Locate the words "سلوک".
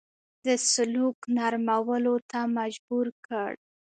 0.71-1.17